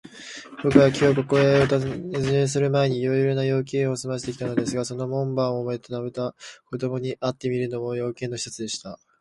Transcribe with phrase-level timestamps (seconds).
[0.63, 6.33] ぼくはきょう、ここへおたずねするまえに、いろいろな用件をすませてきたのですが、その門番をつとめた
[6.65, 8.97] 子どもに会ってみるのも、用件の一つでした。